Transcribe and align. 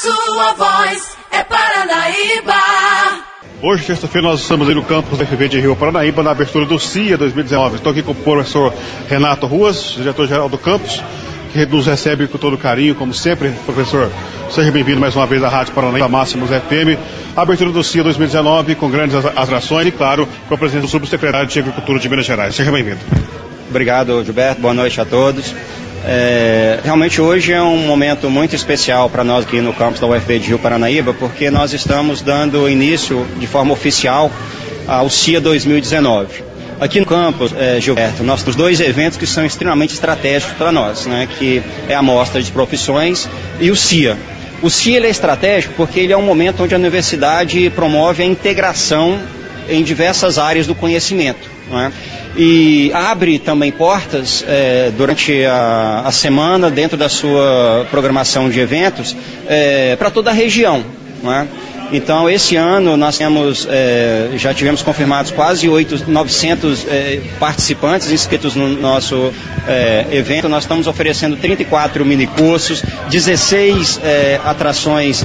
sua 0.00 0.52
voz 0.52 1.16
é 1.30 1.42
Paranaíba. 1.42 2.54
Hoje, 3.62 3.86
terça-feira, 3.86 4.28
nós 4.28 4.40
estamos 4.40 4.68
aí 4.68 4.74
no 4.74 4.84
campus 4.84 5.18
da 5.18 5.24
FV 5.24 5.48
de 5.48 5.60
Rio 5.60 5.74
Paranaíba, 5.74 6.22
na 6.22 6.32
abertura 6.32 6.66
do 6.66 6.78
CIA 6.78 7.16
2019. 7.16 7.76
Estou 7.76 7.92
aqui 7.92 8.02
com 8.02 8.12
o 8.12 8.14
professor 8.14 8.74
Renato 9.08 9.46
Ruas, 9.46 9.94
diretor-geral 9.96 10.50
do 10.50 10.58
campus, 10.58 11.02
que 11.50 11.64
nos 11.64 11.86
recebe 11.86 12.28
com 12.28 12.36
todo 12.36 12.58
carinho, 12.58 12.94
como 12.94 13.14
sempre. 13.14 13.50
Professor, 13.64 14.10
seja 14.50 14.70
bem-vindo 14.70 15.00
mais 15.00 15.16
uma 15.16 15.26
vez 15.26 15.42
à 15.42 15.48
Rádio 15.48 15.72
Paranaíba 15.72 16.08
Máximos 16.08 16.50
FM. 16.50 17.00
Abertura 17.34 17.70
do 17.70 17.82
CIA 17.82 18.02
2019, 18.02 18.74
com 18.74 18.90
grandes 18.90 19.16
atrações 19.16 19.88
e, 19.88 19.92
claro, 19.92 20.28
com 20.46 20.54
a 20.54 20.58
presença 20.58 20.82
do 20.82 20.88
subsecretário 20.88 21.48
de 21.48 21.58
Agricultura 21.58 21.98
de 21.98 22.08
Minas 22.10 22.26
Gerais. 22.26 22.54
Seja 22.54 22.70
bem-vindo. 22.70 23.00
Obrigado, 23.70 24.22
Gilberto. 24.22 24.60
Boa 24.60 24.74
noite 24.74 25.00
a 25.00 25.06
todos. 25.06 25.54
É, 26.08 26.78
realmente 26.84 27.20
hoje 27.20 27.52
é 27.52 27.60
um 27.60 27.78
momento 27.78 28.30
muito 28.30 28.54
especial 28.54 29.10
para 29.10 29.24
nós 29.24 29.44
aqui 29.44 29.60
no 29.60 29.72
campus 29.72 29.98
da 29.98 30.06
UFB 30.06 30.38
de 30.38 30.48
Rio 30.48 30.58
Paranaíba, 30.58 31.12
porque 31.12 31.50
nós 31.50 31.72
estamos 31.72 32.22
dando 32.22 32.68
início 32.68 33.26
de 33.40 33.46
forma 33.48 33.72
oficial 33.72 34.30
ao 34.86 35.10
CIA 35.10 35.40
2019. 35.40 36.44
Aqui 36.78 37.00
no 37.00 37.06
campus, 37.06 37.52
é, 37.58 37.80
Gilberto, 37.80 38.22
nós 38.22 38.40
temos 38.40 38.54
dois 38.54 38.78
eventos 38.78 39.18
que 39.18 39.26
são 39.26 39.44
extremamente 39.44 39.94
estratégicos 39.94 40.56
para 40.56 40.70
nós, 40.70 41.06
né, 41.06 41.26
que 41.38 41.60
é 41.88 41.94
a 41.94 42.02
Mostra 42.02 42.40
de 42.40 42.52
Profissões 42.52 43.28
e 43.58 43.68
o 43.72 43.74
CIA. 43.74 44.16
O 44.62 44.70
CIA 44.70 45.04
é 45.04 45.10
estratégico 45.10 45.74
porque 45.76 45.98
ele 45.98 46.12
é 46.12 46.16
um 46.16 46.22
momento 46.22 46.62
onde 46.62 46.72
a 46.72 46.78
universidade 46.78 47.68
promove 47.70 48.22
a 48.22 48.26
integração 48.26 49.18
em 49.68 49.82
diversas 49.82 50.38
áreas 50.38 50.68
do 50.68 50.74
conhecimento. 50.74 51.55
É? 51.72 51.90
E 52.36 52.92
abre 52.94 53.38
também 53.38 53.72
portas 53.72 54.44
é, 54.46 54.92
durante 54.96 55.44
a, 55.44 56.02
a, 56.04 56.12
semana, 56.12 56.70
dentro 56.70 56.96
da 56.96 57.08
sua 57.08 57.86
programação 57.90 58.48
de 58.48 58.60
eventos, 58.60 59.16
é, 59.48 59.96
para 59.96 60.10
toda 60.10 60.30
a 60.30 60.32
região. 60.32 60.84
É? 61.24 61.46
Então, 61.92 62.28
esse 62.28 62.56
ano 62.56 62.96
nós 62.96 63.16
temos, 63.16 63.66
é, 63.70 64.30
já 64.36 64.52
tivemos 64.52 64.82
confirmados 64.82 65.30
quase 65.30 65.68
8, 65.68 66.08
900 66.08 66.86
é, 66.86 67.20
participantes 67.40 68.10
inscritos 68.10 68.54
no 68.54 68.68
nosso 68.68 69.32
evento. 70.12 70.48
Nós 70.48 70.64
estamos 70.64 70.86
oferecendo 70.86 71.36
34 71.36 72.04
minicursos, 72.04 72.82
16 73.08 74.00
atrações 74.44 75.24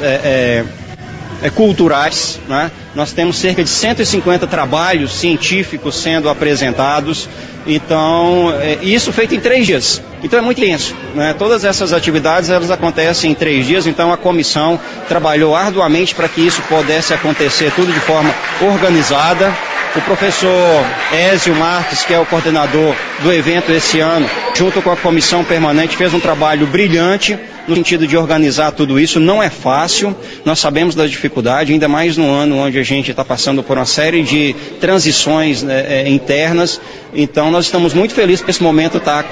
é, 1.42 1.50
culturais. 1.50 2.40
Né? 2.48 2.72
Nós 2.96 3.12
temos 3.12 3.38
cerca 3.38 3.64
de 3.64 3.70
150 3.70 4.48
trabalhos 4.48 5.14
científicos 5.14 5.96
sendo 5.96 6.30
apresentados. 6.30 7.28
Então, 7.66 8.54
é, 8.60 8.80
isso 8.82 9.12
feito 9.12 9.36
em 9.36 9.40
três 9.40 9.66
dias. 9.66 10.02
Então 10.24 10.40
é 10.40 10.42
muito 10.42 10.60
intenso. 10.60 10.96
Né? 11.16 11.34
Todas 11.34 11.64
essas 11.64 11.94
atividades 11.94 12.50
elas 12.50 12.72
acontecem 12.72 13.32
em 13.32 13.36
três 13.36 13.66
dias. 13.66 13.88
Então 13.88 14.12
a 14.12 14.18
comissão 14.18 14.80
trabalhou 15.08 15.56
arduamente 15.56 16.16
para 16.16 16.28
que 16.28 16.42
isso 16.42 16.62
pudesse 16.64 17.14
acontecer 17.14 17.72
tudo 17.76 17.92
de 17.92 18.00
forma 18.00 18.34
organizada. 18.62 19.52
O 19.94 20.02
professor 20.04 20.86
Ézio 21.12 21.54
Marques, 21.54 22.06
que 22.06 22.14
é 22.14 22.20
o 22.20 22.26
coordenador 22.26 22.96
do 23.22 23.34
evento 23.34 23.74
esse 23.74 24.00
ano, 24.00 24.26
junto 24.56 24.82
com 24.82 24.90
a 24.90 24.96
comissão 24.96 25.44
permanente, 25.44 25.98
fez 25.98 26.14
um 26.14 26.20
trabalho 26.20 26.66
brilhante 26.66 27.38
no 27.68 27.76
sentido 27.76 28.08
de 28.08 28.18
organizar 28.18 28.72
tudo 28.72 29.00
isso. 29.00 29.20
Não 29.20 29.42
é 29.42 29.50
fácil, 29.50 30.16
nós 30.46 30.60
sabemos 30.60 30.96
da 30.96 31.06
dificuldade, 31.06 31.74
ainda 31.74 31.88
mais 31.88 32.18
no 32.18 32.30
ano 32.30 32.58
onde 32.58 32.78
a 32.78 32.84
gente 32.84 33.12
está 33.12 33.24
passando 33.24 33.64
por 33.64 33.78
uma 33.78 33.86
série 33.86 34.24
de 34.24 34.56
transições 34.80 35.64
né, 35.64 35.86
é, 35.88 36.10
internas. 36.10 36.80
Então, 37.14 37.52
nós 37.52 37.66
estamos 37.66 37.94
muito 37.94 38.14
felizes 38.14 38.44
que 38.44 38.52
esse 38.52 38.64
momento 38.64 38.98
está 38.98 39.24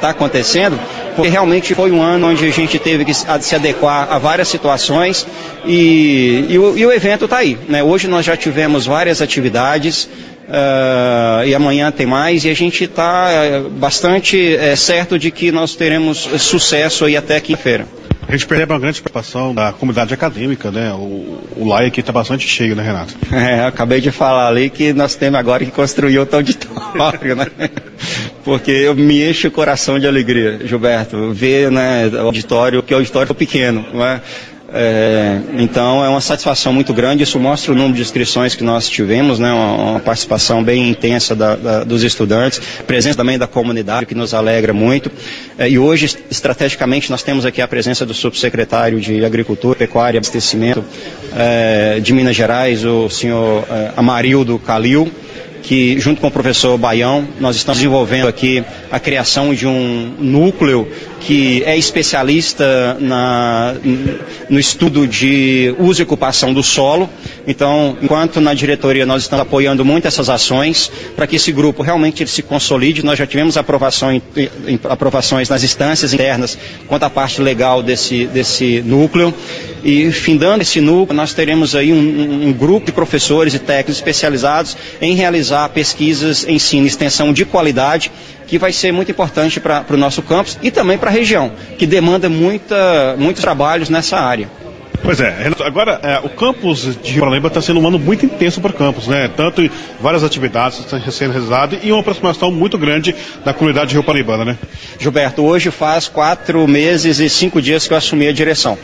tá 0.00 0.10
acontecendo, 0.10 0.78
porque 1.14 1.28
realmente 1.28 1.74
foi 1.74 1.90
um 1.90 2.00
ano 2.00 2.28
onde 2.28 2.46
a 2.46 2.52
gente 2.52 2.78
teve 2.78 3.04
que 3.04 3.14
se 3.14 3.54
adequar 3.54 4.08
a 4.10 4.18
várias 4.18 4.48
situações 4.48 5.26
e, 5.64 6.46
e, 6.48 6.58
o, 6.58 6.78
e 6.78 6.86
o, 6.86 6.92
evento 6.92 7.24
está 7.24 7.38
aí. 7.38 7.58
Né? 7.68 7.82
Hoje 7.82 8.06
nós 8.06 8.24
já 8.24 8.36
tivemos 8.36 8.86
várias 8.86 9.20
atividades. 9.20 9.95
Uh, 10.04 11.44
e 11.44 11.54
amanhã 11.54 11.90
tem 11.90 12.06
mais, 12.06 12.44
e 12.44 12.50
a 12.50 12.54
gente 12.54 12.84
está 12.84 13.28
uh, 13.28 13.68
bastante 13.68 14.36
uh, 14.36 14.76
certo 14.76 15.18
de 15.18 15.32
que 15.32 15.50
nós 15.50 15.74
teremos 15.74 16.18
sucesso 16.18 17.04
aí 17.04 17.16
até 17.16 17.40
quinta-feira. 17.40 17.86
A 18.28 18.32
gente 18.32 18.46
percebe 18.46 18.72
uma 18.72 18.78
grande 18.78 19.00
preocupação 19.00 19.54
da 19.54 19.72
comunidade 19.72 20.12
acadêmica, 20.12 20.70
né? 20.70 20.92
O, 20.92 21.38
o 21.56 21.64
LAI 21.64 21.86
aqui 21.86 22.00
está 22.00 22.12
bastante 22.12 22.46
cheio, 22.46 22.74
né, 22.74 22.82
Renato? 22.82 23.14
É, 23.32 23.64
acabei 23.64 24.00
de 24.00 24.10
falar 24.10 24.48
ali 24.48 24.68
que 24.68 24.92
nós 24.92 25.14
temos 25.14 25.38
agora 25.38 25.64
que 25.64 25.70
construir 25.70 26.18
outro 26.18 26.36
auditório, 26.36 27.36
né? 27.36 27.46
Porque 28.44 28.70
eu 28.70 28.94
me 28.94 29.28
enche 29.28 29.46
o 29.46 29.50
coração 29.50 29.98
de 29.98 30.06
alegria, 30.06 30.60
Gilberto, 30.64 31.32
ver 31.32 31.70
né, 31.70 32.08
o 32.08 32.26
auditório, 32.26 32.82
que 32.82 32.94
o 32.94 32.96
auditório 32.96 33.30
é 33.30 33.34
pequeno, 33.34 33.84
não 33.92 34.04
é? 34.72 35.40
Então 35.58 36.04
é 36.04 36.08
uma 36.08 36.20
satisfação 36.20 36.72
muito 36.72 36.92
grande, 36.92 37.22
isso 37.22 37.38
mostra 37.38 37.72
o 37.72 37.74
número 37.74 37.94
de 37.94 38.02
inscrições 38.02 38.54
que 38.54 38.64
nós 38.64 38.88
tivemos, 38.88 39.38
né, 39.38 39.52
uma, 39.52 39.74
uma 39.90 40.00
participação 40.00 40.62
bem 40.62 40.88
intensa 40.88 41.36
da, 41.36 41.54
da, 41.54 41.84
dos 41.84 42.02
estudantes, 42.02 42.60
presença 42.86 43.16
também 43.16 43.38
da 43.38 43.46
comunidade, 43.46 44.06
que 44.06 44.14
nos 44.14 44.34
alegra 44.34 44.72
muito. 44.72 45.10
É, 45.56 45.68
e 45.68 45.78
hoje, 45.78 46.16
estrategicamente, 46.30 47.10
nós 47.10 47.22
temos 47.22 47.46
aqui 47.46 47.62
a 47.62 47.68
presença 47.68 48.04
do 48.04 48.12
subsecretário 48.12 49.00
de 49.00 49.24
Agricultura, 49.24 49.76
Pecuária 49.76 50.16
e 50.16 50.18
Abastecimento 50.18 50.84
é, 51.36 52.00
de 52.00 52.12
Minas 52.12 52.34
Gerais, 52.34 52.84
o 52.84 53.08
senhor 53.08 53.64
é, 53.70 53.92
Amarildo 53.96 54.58
Calil 54.58 55.10
que 55.66 55.98
junto 55.98 56.20
com 56.20 56.28
o 56.28 56.30
professor 56.30 56.78
Baião, 56.78 57.26
nós 57.40 57.56
estamos 57.56 57.78
desenvolvendo 57.78 58.28
aqui 58.28 58.62
a 58.88 59.00
criação 59.00 59.52
de 59.52 59.66
um 59.66 60.14
núcleo 60.16 60.88
que 61.26 61.64
é 61.66 61.76
especialista 61.76 62.96
na, 63.00 63.74
no 64.48 64.60
estudo 64.60 65.08
de 65.08 65.74
uso 65.76 66.00
e 66.00 66.04
ocupação 66.04 66.54
do 66.54 66.62
solo. 66.62 67.10
Então, 67.48 67.98
enquanto 68.00 68.40
na 68.40 68.54
diretoria 68.54 69.04
nós 69.04 69.22
estamos 69.22 69.42
apoiando 69.42 69.84
muito 69.84 70.06
essas 70.06 70.30
ações 70.30 70.88
para 71.16 71.26
que 71.26 71.34
esse 71.34 71.50
grupo 71.50 71.82
realmente 71.82 72.24
se 72.28 72.42
consolide, 72.42 73.04
nós 73.04 73.18
já 73.18 73.26
tivemos 73.26 73.56
aprovação, 73.56 74.22
aprovações 74.88 75.48
nas 75.48 75.64
instâncias 75.64 76.14
internas 76.14 76.56
quanto 76.86 77.02
à 77.02 77.10
parte 77.10 77.42
legal 77.42 77.82
desse, 77.82 78.26
desse 78.26 78.80
núcleo. 78.82 79.34
E 79.82 80.12
findando 80.12 80.62
esse 80.62 80.80
núcleo, 80.80 81.16
nós 81.16 81.34
teremos 81.34 81.74
aí 81.74 81.92
um, 81.92 82.48
um 82.48 82.52
grupo 82.52 82.86
de 82.86 82.92
professores 82.92 83.52
e 83.52 83.58
técnicos 83.58 83.96
especializados 83.96 84.76
em 85.00 85.16
realizar 85.16 85.68
pesquisas, 85.70 86.46
ensino 86.48 86.84
e 86.84 86.88
extensão 86.88 87.32
de 87.32 87.44
qualidade 87.44 88.12
que 88.46 88.58
vai 88.58 88.72
ser 88.72 88.92
muito 88.92 89.10
importante 89.10 89.60
para 89.60 89.84
o 89.90 89.96
nosso 89.96 90.22
campus 90.22 90.58
e 90.62 90.70
também 90.70 90.96
para 90.96 91.10
a 91.10 91.12
região, 91.12 91.52
que 91.78 91.86
demanda 91.86 92.28
muita, 92.28 93.16
muitos 93.18 93.42
trabalhos 93.42 93.88
nessa 93.88 94.18
área. 94.18 94.48
Pois 95.02 95.20
é, 95.20 95.30
Renato, 95.30 95.62
agora 95.62 96.00
é, 96.02 96.18
o 96.24 96.28
campus 96.28 96.98
de 97.02 97.18
Paranaíba 97.18 97.48
está 97.48 97.60
sendo 97.60 97.78
um 97.80 97.86
ano 97.86 97.98
muito 97.98 98.24
intenso 98.24 98.60
para 98.60 98.70
o 98.70 98.74
campus, 98.74 99.06
né? 99.06 99.30
Tanto 99.36 99.68
várias 100.00 100.24
atividades 100.24 100.80
estão 100.80 100.98
sendo 101.12 101.32
realizadas 101.32 101.78
e 101.82 101.92
uma 101.92 102.00
aproximação 102.00 102.50
muito 102.50 102.78
grande 102.78 103.14
da 103.44 103.52
comunidade 103.52 103.92
Rio 103.92 104.02
Paraibana, 104.02 104.44
né? 104.44 104.58
Gilberto, 104.98 105.44
hoje 105.44 105.70
faz 105.70 106.08
quatro 106.08 106.66
meses 106.66 107.20
e 107.20 107.28
cinco 107.28 107.60
dias 107.60 107.86
que 107.86 107.92
eu 107.92 107.96
assumi 107.96 108.26
a 108.26 108.32
direção. 108.32 108.78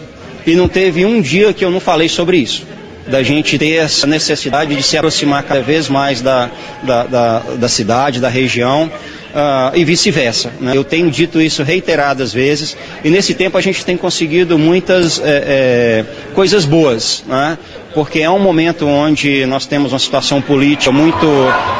E 0.46 0.54
não 0.54 0.68
teve 0.68 1.04
um 1.04 1.20
dia 1.20 1.52
que 1.52 1.64
eu 1.64 1.70
não 1.70 1.80
falei 1.80 2.08
sobre 2.08 2.36
isso 2.36 2.66
da 3.06 3.22
gente 3.22 3.58
ter 3.58 3.76
essa 3.76 4.06
necessidade 4.06 4.74
de 4.74 4.82
se 4.82 4.96
aproximar 4.96 5.42
cada 5.42 5.60
vez 5.60 5.88
mais 5.88 6.20
da, 6.20 6.50
da, 6.82 7.04
da, 7.04 7.38
da 7.58 7.68
cidade, 7.68 8.20
da 8.20 8.28
região, 8.28 8.90
uh, 9.32 9.76
e 9.76 9.84
vice-versa. 9.84 10.52
Né? 10.60 10.76
Eu 10.76 10.84
tenho 10.84 11.10
dito 11.10 11.40
isso 11.40 11.62
reiteradas 11.62 12.32
vezes 12.32 12.76
e 13.02 13.10
nesse 13.10 13.34
tempo 13.34 13.58
a 13.58 13.60
gente 13.60 13.84
tem 13.84 13.96
conseguido 13.96 14.58
muitas 14.58 15.18
é, 15.18 15.24
é, 15.24 16.04
coisas 16.34 16.64
boas. 16.64 17.24
Né? 17.26 17.58
porque 17.94 18.20
é 18.20 18.30
um 18.30 18.38
momento 18.38 18.86
onde 18.86 19.44
nós 19.44 19.66
temos 19.66 19.92
uma 19.92 19.98
situação 19.98 20.40
política 20.40 20.90
muito 20.90 21.26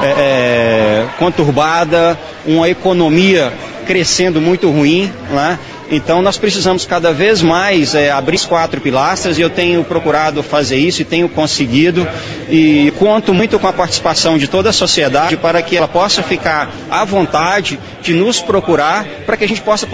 é, 0.02 1.06
conturbada, 1.18 2.18
uma 2.46 2.68
economia 2.68 3.52
crescendo 3.86 4.40
muito 4.40 4.70
ruim, 4.70 5.10
né? 5.30 5.58
Então 5.92 6.22
nós 6.22 6.38
precisamos 6.38 6.86
cada 6.86 7.12
vez 7.12 7.42
mais 7.42 7.94
é, 7.94 8.10
abrir 8.10 8.36
as 8.36 8.46
quatro 8.46 8.80
pilastras 8.80 9.36
e 9.36 9.42
eu 9.42 9.50
tenho 9.50 9.84
procurado 9.84 10.42
fazer 10.42 10.76
isso 10.76 11.02
e 11.02 11.04
tenho 11.04 11.28
conseguido 11.28 12.08
e 12.48 12.90
conto 12.98 13.34
muito 13.34 13.58
com 13.58 13.66
a 13.66 13.72
participação 13.74 14.38
de 14.38 14.48
toda 14.48 14.70
a 14.70 14.72
sociedade 14.72 15.36
para 15.36 15.60
que 15.60 15.76
ela 15.76 15.86
possa 15.86 16.22
ficar 16.22 16.70
à 16.90 17.04
vontade 17.04 17.78
de 18.00 18.14
nos 18.14 18.40
procurar 18.40 19.04
para 19.26 19.36
que 19.36 19.44
a 19.44 19.48
gente 19.48 19.60
possa 19.60 19.86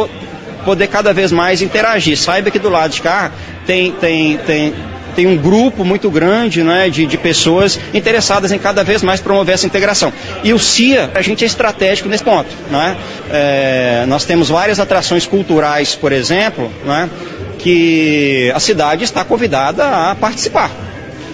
poder 0.64 0.86
cada 0.86 1.12
vez 1.12 1.32
mais 1.32 1.62
interagir. 1.62 2.16
Saiba 2.16 2.48
que 2.48 2.60
do 2.60 2.68
lado 2.68 2.92
de 2.92 3.02
cá 3.02 3.32
tem, 3.66 3.90
tem, 3.90 4.38
tem 4.38 4.74
tem 5.18 5.26
um 5.26 5.36
grupo 5.36 5.84
muito 5.84 6.08
grande 6.08 6.62
né, 6.62 6.88
de, 6.88 7.04
de 7.04 7.18
pessoas 7.18 7.76
interessadas 7.92 8.52
em 8.52 8.58
cada 8.58 8.84
vez 8.84 9.02
mais 9.02 9.18
promover 9.18 9.52
essa 9.52 9.66
integração. 9.66 10.12
E 10.44 10.52
o 10.52 10.60
CIA, 10.60 11.10
a 11.12 11.20
gente 11.20 11.42
é 11.42 11.46
estratégico 11.48 12.08
nesse 12.08 12.22
ponto. 12.22 12.48
Né? 12.70 12.96
É, 13.28 14.04
nós 14.06 14.24
temos 14.24 14.48
várias 14.48 14.78
atrações 14.78 15.26
culturais, 15.26 15.96
por 15.96 16.12
exemplo, 16.12 16.70
né, 16.84 17.10
que 17.58 18.52
a 18.54 18.60
cidade 18.60 19.02
está 19.02 19.24
convidada 19.24 19.84
a 19.84 20.14
participar. 20.14 20.70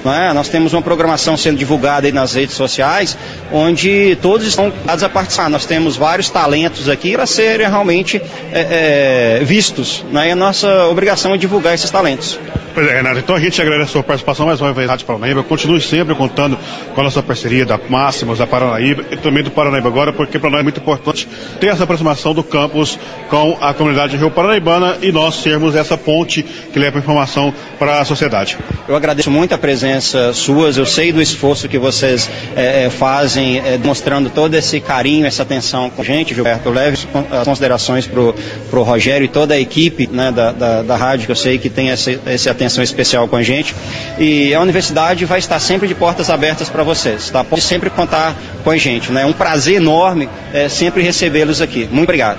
É? 0.06 0.32
Nós 0.32 0.48
temos 0.48 0.72
uma 0.72 0.80
programação 0.80 1.36
sendo 1.36 1.58
divulgada 1.58 2.06
aí 2.06 2.12
nas 2.12 2.32
redes 2.32 2.54
sociais, 2.54 3.18
onde 3.52 4.16
todos 4.22 4.46
estão 4.46 4.70
convidados 4.70 5.04
a 5.04 5.10
participar. 5.10 5.50
Nós 5.50 5.66
temos 5.66 5.94
vários 5.94 6.30
talentos 6.30 6.88
aqui 6.88 7.12
para 7.12 7.26
serem 7.26 7.68
realmente 7.68 8.16
é, 8.50 9.40
é, 9.40 9.44
vistos. 9.44 10.02
Né? 10.10 10.28
E 10.28 10.30
a 10.30 10.36
nossa 10.36 10.86
obrigação 10.86 11.34
é 11.34 11.36
divulgar 11.36 11.74
esses 11.74 11.90
talentos. 11.90 12.38
Pois 12.74 12.88
é, 12.88 12.96
Renato, 12.96 13.20
então 13.20 13.36
a 13.36 13.38
gente 13.38 13.62
agradece 13.62 13.90
a 13.90 13.92
sua 13.92 14.02
participação 14.02 14.46
mais 14.46 14.60
uma 14.60 14.72
vez 14.72 14.88
na 14.88 14.94
Rádio 14.94 15.06
Paranaíba. 15.06 15.44
Continue 15.44 15.80
sempre 15.80 16.12
contando 16.16 16.58
com 16.92 17.00
a 17.00 17.04
nossa 17.04 17.22
parceria 17.22 17.64
da 17.64 17.78
Máximos, 17.88 18.38
da 18.38 18.48
Paranaíba 18.48 19.04
e 19.12 19.16
também 19.16 19.44
do 19.44 19.50
Paranaíba 19.52 19.86
agora, 19.86 20.12
porque 20.12 20.40
para 20.40 20.50
nós 20.50 20.58
é 20.58 20.62
muito 20.64 20.80
importante 20.80 21.28
ter 21.60 21.68
essa 21.68 21.84
aproximação 21.84 22.34
do 22.34 22.42
campus 22.42 22.98
com 23.30 23.56
a 23.60 23.72
comunidade 23.72 24.16
Rio 24.16 24.28
Paranaibana 24.28 24.98
e 25.00 25.12
nós 25.12 25.36
sermos 25.36 25.76
essa 25.76 25.96
ponte 25.96 26.42
que 26.42 26.76
leva 26.76 26.98
informação 26.98 27.54
para 27.78 28.00
a 28.00 28.04
sociedade. 28.04 28.58
Eu 28.88 28.96
agradeço 28.96 29.30
muito 29.30 29.54
a 29.54 29.58
presença 29.58 30.32
suas, 30.32 30.76
eu 30.76 30.84
sei 30.84 31.12
do 31.12 31.22
esforço 31.22 31.68
que 31.68 31.78
vocês 31.78 32.28
é, 32.56 32.90
fazem, 32.90 33.60
é, 33.60 33.78
demonstrando 33.78 34.28
todo 34.30 34.52
esse 34.54 34.80
carinho, 34.80 35.26
essa 35.26 35.44
atenção 35.44 35.90
com 35.90 36.02
a 36.02 36.04
gente, 36.04 36.34
Gilberto. 36.34 36.70
Leve 36.70 36.98
as 37.30 37.44
considerações 37.44 38.04
para 38.04 38.20
o 38.20 38.82
Rogério 38.82 39.26
e 39.26 39.28
toda 39.28 39.54
a 39.54 39.60
equipe 39.60 40.08
né, 40.10 40.32
da, 40.32 40.50
da, 40.50 40.82
da, 40.82 40.96
rádio, 40.96 41.26
que 41.26 41.30
eu 41.32 41.36
sei 41.36 41.56
que 41.56 41.70
tem 41.70 41.90
essa, 41.90 42.18
essa 42.26 42.63
atenção 42.64 42.82
especial 42.82 43.28
com 43.28 43.36
a 43.36 43.42
gente. 43.42 43.74
E 44.18 44.54
a 44.54 44.60
universidade 44.60 45.24
vai 45.24 45.38
estar 45.38 45.58
sempre 45.58 45.86
de 45.86 45.94
portas 45.94 46.30
abertas 46.30 46.68
para 46.68 46.82
vocês, 46.82 47.30
tá? 47.30 47.44
Pode 47.44 47.62
sempre 47.62 47.90
contar 47.90 48.34
com 48.62 48.70
a 48.70 48.76
gente, 48.76 49.12
né? 49.12 49.22
É 49.22 49.26
um 49.26 49.32
prazer 49.32 49.76
enorme 49.76 50.28
é, 50.52 50.68
sempre 50.68 51.02
recebê-los 51.02 51.60
aqui. 51.60 51.88
Muito 51.90 52.04
obrigado. 52.04 52.38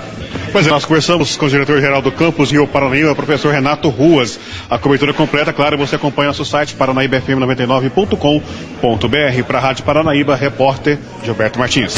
Pois 0.52 0.66
é, 0.66 0.70
nós 0.70 0.84
conversamos 0.84 1.36
com 1.36 1.46
o 1.46 1.48
diretor-geral 1.48 2.00
do 2.00 2.10
campus 2.10 2.50
Rio 2.50 2.66
Paranaíba, 2.66 3.14
professor 3.14 3.52
Renato 3.52 3.88
Ruas. 3.88 4.38
A 4.70 4.78
cobertura 4.78 5.12
completa, 5.12 5.52
claro, 5.52 5.76
você 5.76 5.96
acompanha 5.96 6.28
nosso 6.28 6.44
site 6.44 6.74
paranaíbafm99.com.br. 6.74 9.44
Para 9.46 9.58
a 9.58 9.60
Rádio 9.60 9.84
Paranaíba, 9.84 10.34
repórter 10.34 10.98
Gilberto 11.22 11.58
Martins. 11.58 11.94